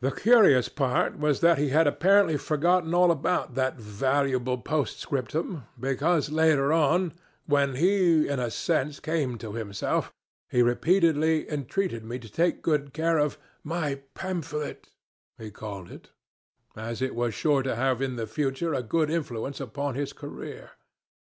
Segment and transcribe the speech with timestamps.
[0.00, 6.30] The curious part was that he had apparently forgotten all about that valuable postscriptum, because,
[6.30, 7.12] later on,
[7.44, 10.10] when he in a sense came to himself,
[10.48, 14.88] he repeatedly entreated me to take good care of 'my pamphlet'
[15.36, 16.08] (he called it),
[16.74, 20.70] as it was sure to have in the future a good influence upon his career.